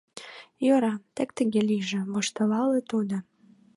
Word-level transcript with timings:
—Йӧра, 0.65 0.93
тек 1.15 1.29
тыге 1.37 1.61
лийже,— 1.69 1.99
воштылале 2.11 2.79
тудо. 2.89 3.17